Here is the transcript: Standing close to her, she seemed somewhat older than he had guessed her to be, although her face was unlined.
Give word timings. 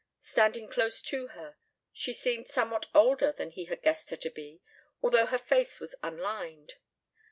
Standing 0.21 0.67
close 0.67 0.99
to 1.03 1.27
her, 1.27 1.57
she 1.93 2.11
seemed 2.11 2.47
somewhat 2.47 2.87
older 2.95 3.31
than 3.31 3.51
he 3.51 3.65
had 3.65 3.83
guessed 3.83 4.09
her 4.09 4.17
to 4.17 4.31
be, 4.31 4.59
although 5.03 5.27
her 5.27 5.37
face 5.37 5.79
was 5.79 5.93
unlined. 6.01 6.73